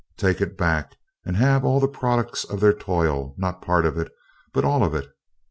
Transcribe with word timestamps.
Take 0.17 0.41
it 0.41 0.57
back, 0.57 0.97
and 1.27 1.37
have 1.37 1.63
all 1.63 1.79
the 1.79 1.87
products 1.87 2.43
of 2.43 2.59
their 2.59 2.73
toil, 2.73 3.35
not 3.37 3.61
part 3.61 3.85
of 3.85 3.99
it, 3.99 4.11
but 4.51 4.65
all 4.65 4.83
of 4.83 4.95
it. 4.95 5.07